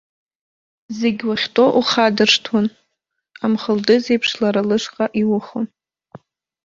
Зегь 0.97 1.23
уахьтәоу 1.27 1.71
ухадыршҭуан, 1.79 2.67
амхылдыз 3.45 4.03
еиԥш 4.11 4.29
лара 4.41 4.61
лышҟа 4.67 5.05
иухон. 5.21 5.65